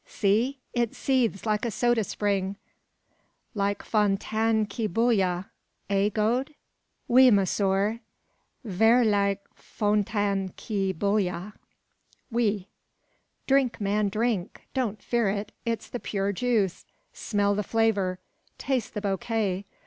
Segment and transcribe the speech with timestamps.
[0.07, 0.57] See!
[0.73, 2.57] it seethes like a soda spring!
[3.53, 5.45] like `Fontaine qui bouille';
[5.91, 6.55] eh, Gode?"
[7.07, 7.99] "Oui, monsieur;
[8.63, 11.53] ver like Fontaine qui bouille.
[12.31, 12.67] Oui."
[13.45, 14.61] "Drink, man, drink!
[14.73, 16.83] Don't fear it: it's the pure juice.
[17.13, 18.17] Smell the flavour;
[18.57, 19.65] taste the bouquet.